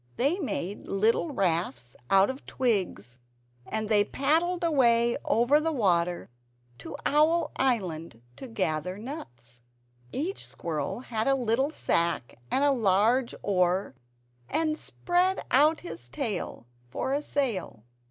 They 0.15 0.39
made 0.39 0.87
little 0.87 1.29
rafts 1.29 1.95
out 2.09 2.31
of 2.31 2.43
twigs, 2.47 3.19
and 3.67 3.87
they 3.87 4.03
paddled 4.03 4.63
away 4.63 5.15
over 5.25 5.59
the 5.59 5.71
water 5.71 6.31
to 6.79 6.97
Owl 7.05 7.51
Island 7.57 8.19
to 8.37 8.47
gather 8.47 8.97
nuts. 8.97 9.61
Each 10.11 10.43
squirrel 10.47 11.01
had 11.01 11.27
a 11.27 11.35
little 11.35 11.69
sack 11.69 12.33
and 12.49 12.63
a 12.63 12.71
large 12.71 13.35
oar, 13.43 13.93
and 14.49 14.75
spread 14.75 15.45
out 15.51 15.81
his 15.81 16.09
tail 16.09 16.65
for 16.89 17.13
a 17.13 17.21
sail. 17.21 17.83